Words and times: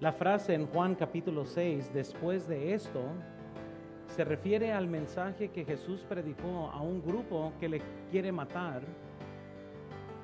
La 0.00 0.12
frase 0.12 0.54
en 0.54 0.68
Juan 0.68 0.94
capítulo 0.94 1.44
6, 1.44 1.92
después 1.92 2.46
de 2.46 2.72
esto, 2.72 3.02
se 4.14 4.22
refiere 4.24 4.72
al 4.72 4.86
mensaje 4.86 5.48
que 5.48 5.64
Jesús 5.64 6.04
predicó 6.08 6.70
a 6.72 6.80
un 6.80 7.02
grupo 7.02 7.52
que 7.58 7.68
le 7.68 7.82
quiere 8.08 8.30
matar. 8.30 8.82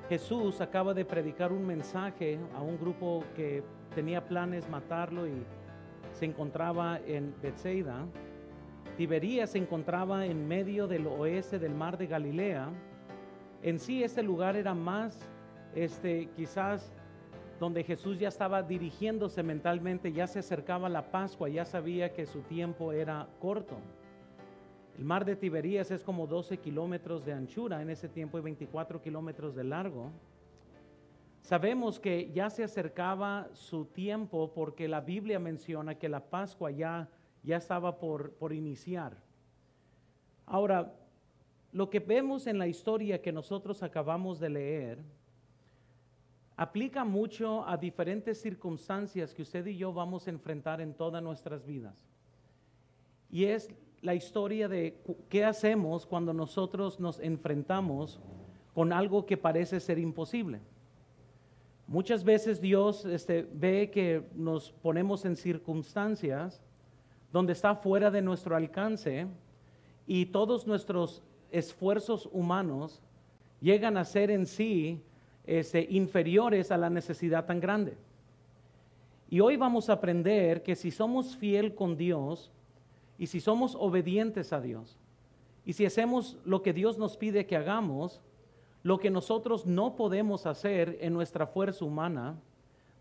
Jesús 0.07 0.61
acaba 0.61 0.93
de 0.93 1.03
predicar 1.03 1.51
un 1.51 1.67
mensaje 1.67 2.39
a 2.55 2.61
un 2.61 2.79
grupo 2.79 3.25
que 3.35 3.63
tenía 3.93 4.25
planes 4.25 4.69
matarlo 4.69 5.27
y 5.27 5.43
se 6.13 6.23
encontraba 6.23 6.97
en 7.05 7.35
Bethsaida. 7.41 8.05
Tiberías 8.95 9.49
se 9.49 9.57
encontraba 9.57 10.25
en 10.25 10.47
medio 10.47 10.87
del 10.87 11.05
oeste 11.05 11.59
del 11.59 11.75
mar 11.75 11.97
de 11.97 12.07
Galilea. 12.07 12.69
En 13.61 13.79
sí 13.79 14.05
ese 14.05 14.23
lugar 14.23 14.55
era 14.55 14.73
más, 14.73 15.19
este, 15.73 16.29
quizás 16.33 16.93
donde 17.59 17.83
Jesús 17.83 18.19
ya 18.19 18.27
estaba 18.27 18.63
dirigiéndose 18.63 19.41
mentalmente, 19.43 20.11
ya 20.11 20.27
se 20.27 20.39
acercaba 20.39 20.89
la 20.89 21.11
Pascua, 21.11 21.47
ya 21.49 21.65
sabía 21.65 22.13
que 22.13 22.25
su 22.25 22.41
tiempo 22.41 22.91
era 22.91 23.27
corto. 23.39 23.77
El 24.97 25.05
mar 25.05 25.25
de 25.25 25.35
Tiberías 25.35 25.91
es 25.91 26.03
como 26.03 26.27
12 26.27 26.57
kilómetros 26.57 27.25
de 27.25 27.33
anchura 27.33 27.81
en 27.81 27.89
ese 27.89 28.07
tiempo 28.07 28.37
y 28.37 28.41
24 28.41 29.01
kilómetros 29.01 29.55
de 29.55 29.63
largo. 29.63 30.11
Sabemos 31.41 31.99
que 31.99 32.31
ya 32.31 32.49
se 32.49 32.63
acercaba 32.63 33.49
su 33.53 33.85
tiempo 33.85 34.51
porque 34.53 34.87
la 34.87 35.01
Biblia 35.01 35.37
menciona 35.37 35.95
que 35.95 36.09
la 36.09 36.29
Pascua 36.29 36.71
ya, 36.71 37.09
ya 37.43 37.57
estaba 37.57 37.99
por, 37.99 38.33
por 38.33 38.51
iniciar. 38.53 39.17
Ahora, 40.45 40.93
lo 41.71 41.89
que 41.89 41.99
vemos 41.99 42.47
en 42.47 42.57
la 42.57 42.67
historia 42.67 43.21
que 43.21 43.31
nosotros 43.31 43.83
acabamos 43.83 44.39
de 44.39 44.49
leer, 44.49 45.03
aplica 46.57 47.03
mucho 47.03 47.67
a 47.67 47.77
diferentes 47.77 48.39
circunstancias 48.41 49.33
que 49.33 49.41
usted 49.41 49.65
y 49.65 49.77
yo 49.77 49.91
vamos 49.93 50.27
a 50.27 50.29
enfrentar 50.29 50.81
en 50.81 50.93
todas 50.93 51.21
nuestras 51.21 51.65
vidas. 51.65 52.05
Y 53.29 53.45
es 53.45 53.69
la 54.01 54.15
historia 54.15 54.67
de 54.67 54.97
qué 55.29 55.43
hacemos 55.43 56.05
cuando 56.05 56.33
nosotros 56.33 56.99
nos 56.99 57.19
enfrentamos 57.19 58.19
con 58.73 58.93
algo 58.93 59.25
que 59.25 59.37
parece 59.37 59.79
ser 59.79 59.97
imposible. 59.99 60.61
Muchas 61.87 62.23
veces 62.23 62.61
Dios 62.61 63.05
este, 63.05 63.47
ve 63.53 63.91
que 63.91 64.27
nos 64.35 64.71
ponemos 64.71 65.25
en 65.25 65.35
circunstancias 65.35 66.61
donde 67.31 67.53
está 67.53 67.75
fuera 67.75 68.09
de 68.09 68.21
nuestro 68.21 68.55
alcance 68.55 69.27
y 70.07 70.27
todos 70.27 70.65
nuestros 70.65 71.21
esfuerzos 71.51 72.29
humanos 72.31 73.01
llegan 73.61 73.97
a 73.97 74.05
ser 74.05 74.31
en 74.31 74.45
sí 74.45 75.01
este, 75.45 75.85
inferiores 75.89 76.71
a 76.71 76.77
la 76.77 76.89
necesidad 76.89 77.45
tan 77.45 77.59
grande. 77.59 77.97
Y 79.29 79.39
hoy 79.39 79.57
vamos 79.57 79.89
a 79.89 79.93
aprender 79.93 80.63
que 80.63 80.75
si 80.75 80.91
somos 80.91 81.35
fiel 81.35 81.73
con 81.73 81.97
Dios 81.97 82.51
y 83.17 83.27
si 83.27 83.39
somos 83.39 83.75
obedientes 83.75 84.53
a 84.53 84.61
Dios 84.61 84.97
y 85.65 85.73
si 85.73 85.85
hacemos 85.85 86.37
lo 86.45 86.61
que 86.61 86.73
Dios 86.73 86.97
nos 86.97 87.17
pide 87.17 87.47
que 87.47 87.55
hagamos, 87.55 88.21
lo 88.83 88.99
que 88.99 89.09
nosotros 89.09 89.65
no 89.65 89.95
podemos 89.95 90.45
hacer 90.45 90.97
en 91.01 91.13
nuestra 91.13 91.47
fuerza 91.47 91.85
humana, 91.85 92.35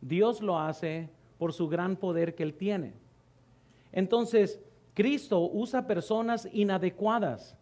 Dios 0.01 0.41
lo 0.41 0.59
hace 0.59 1.11
por 1.39 1.53
su 1.53 1.69
gran 1.69 1.97
poder 1.97 2.35
que 2.35 2.43
Él 2.43 2.55
tiene. 2.55 2.95
Entonces, 3.93 4.61
Cristo 4.95 5.41
usa 5.53 5.87
personas 5.87 6.49
inadecuadas 6.53 7.57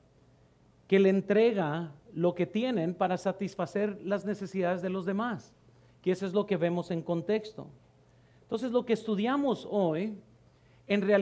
que 0.92 1.00
le 1.00 1.08
entrega 1.08 1.90
lo 2.12 2.34
que 2.34 2.44
tienen 2.44 2.92
para 2.92 3.16
satisfacer 3.16 3.98
las 4.04 4.26
necesidades 4.26 4.82
de 4.82 4.90
los 4.90 5.06
demás, 5.06 5.54
que 6.02 6.12
eso 6.12 6.26
es 6.26 6.34
lo 6.34 6.44
que 6.44 6.58
vemos 6.58 6.90
en 6.90 7.00
contexto. 7.00 7.66
Entonces, 8.42 8.72
lo 8.72 8.84
que 8.84 8.92
estudiamos 8.92 9.66
hoy, 9.70 10.18
en 10.86 11.00
realidad, 11.00 11.20